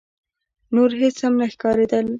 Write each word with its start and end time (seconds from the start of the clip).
نور 0.75 0.89
هيڅ 1.01 1.17
هم 1.25 1.33
نه 1.41 1.47
ښکارېدل. 1.53 2.05